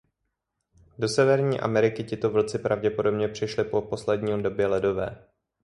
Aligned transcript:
Do 0.99 1.07
Severní 1.07 1.59
Ameriky 1.59 2.03
tito 2.03 2.29
vlci 2.29 2.59
pravděpodobně 2.59 3.27
přišli 3.27 3.63
po 3.63 3.81
poslední 3.81 4.43
době 4.43 4.67
ledové. 4.67 5.25